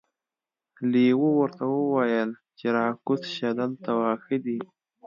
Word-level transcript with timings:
لیوه 0.91 1.29
ورته 1.39 1.63
وویل 1.75 2.29
چې 2.57 2.65
راکوزه 2.75 3.27
شه 3.35 3.49
دلته 3.59 3.89
واښه 3.99 4.37
دي. 4.45 4.59